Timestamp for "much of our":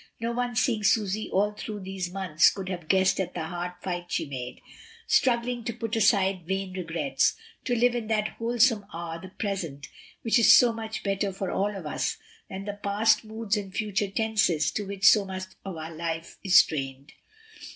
15.23-15.93